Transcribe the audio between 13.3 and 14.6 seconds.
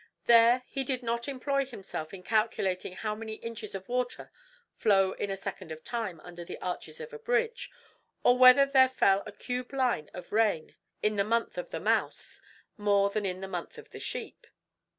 the month of the Sheep.